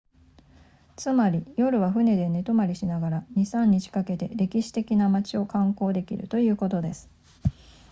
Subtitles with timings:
[0.95, 7.07] つまり夜は船で寝泊まりしながら 2～3 日かけて歴史的な街を観光できるということです